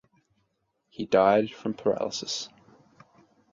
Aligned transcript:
He 0.89 1.05
died 1.05 1.51
from 1.51 1.75
paralysis. 1.75 2.49